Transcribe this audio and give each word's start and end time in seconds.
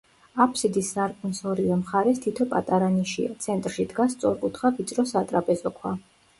აფსიდის 0.43 0.87
სარკმლის 0.95 1.41
ორივე 1.51 1.77
მხარეს 1.81 2.23
თითო 2.25 2.49
პატარა 2.55 2.89
ნიშია; 2.95 3.37
ცენტრში 3.47 3.87
დგას 3.95 4.19
სწორკუთხა 4.21 4.75
ვიწრო 4.81 5.09
სატრაპეზო 5.15 5.77
ქვა. 5.81 5.97